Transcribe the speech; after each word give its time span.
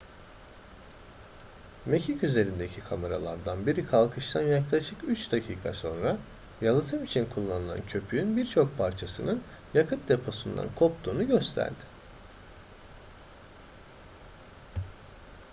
mekik 1.85 2.23
üzerindeki 2.23 2.81
kameralardan 2.81 3.65
biri 3.67 3.85
kalkıştan 3.87 4.41
yaklaşık 4.41 5.03
3 5.03 5.31
dakika 5.31 5.73
sonra 5.73 6.17
yalıtım 6.61 7.03
için 7.03 7.25
kullanılan 7.25 7.81
köpüğün 7.85 8.37
birçok 8.37 8.77
parçasının 8.77 9.41
yakıt 9.73 10.09
deposundan 10.09 10.65
koptuğunu 10.75 11.27
gösterdi 11.27 11.83